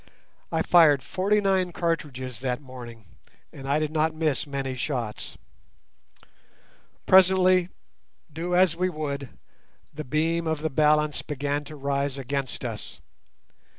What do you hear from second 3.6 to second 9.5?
I did not miss many shots. Presently, do as we would,